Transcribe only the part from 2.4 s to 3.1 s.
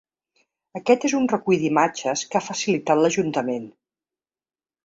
facilitat